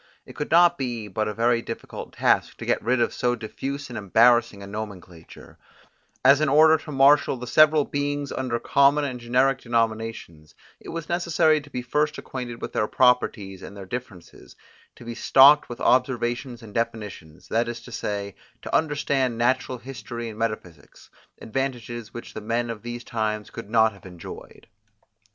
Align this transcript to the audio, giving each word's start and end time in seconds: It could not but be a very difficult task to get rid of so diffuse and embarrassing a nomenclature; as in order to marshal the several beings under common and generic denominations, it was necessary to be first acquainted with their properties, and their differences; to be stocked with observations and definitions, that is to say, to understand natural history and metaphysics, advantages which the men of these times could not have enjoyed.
It 0.25 0.35
could 0.35 0.49
not 0.49 0.71
but 0.71 0.77
be 0.79 1.11
a 1.15 1.33
very 1.35 1.61
difficult 1.61 2.13
task 2.13 2.57
to 2.57 2.65
get 2.65 2.81
rid 2.81 2.99
of 2.99 3.13
so 3.13 3.35
diffuse 3.35 3.87
and 3.87 3.95
embarrassing 3.99 4.63
a 4.63 4.65
nomenclature; 4.65 5.59
as 6.25 6.41
in 6.41 6.49
order 6.49 6.79
to 6.79 6.91
marshal 6.91 7.37
the 7.37 7.45
several 7.45 7.85
beings 7.85 8.31
under 8.31 8.57
common 8.59 9.03
and 9.05 9.19
generic 9.19 9.61
denominations, 9.61 10.55
it 10.79 10.89
was 10.89 11.07
necessary 11.07 11.61
to 11.61 11.69
be 11.69 11.83
first 11.83 12.17
acquainted 12.17 12.63
with 12.63 12.73
their 12.73 12.87
properties, 12.87 13.61
and 13.61 13.77
their 13.77 13.85
differences; 13.85 14.55
to 14.95 15.05
be 15.05 15.13
stocked 15.13 15.69
with 15.69 15.79
observations 15.79 16.63
and 16.63 16.73
definitions, 16.73 17.47
that 17.49 17.67
is 17.67 17.79
to 17.81 17.91
say, 17.91 18.33
to 18.63 18.75
understand 18.75 19.37
natural 19.37 19.77
history 19.77 20.29
and 20.29 20.39
metaphysics, 20.39 21.11
advantages 21.39 22.11
which 22.11 22.33
the 22.33 22.41
men 22.41 22.71
of 22.71 22.81
these 22.81 23.03
times 23.03 23.51
could 23.51 23.69
not 23.69 23.93
have 23.93 24.07
enjoyed. 24.07 24.65